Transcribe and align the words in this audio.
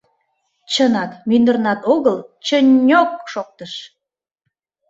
Чынак, 0.71 1.11
мӱндырнат 1.29 1.81
огыл, 1.93 2.17
чы-ньо-ок 2.45 3.11
шоктыш. 3.31 3.73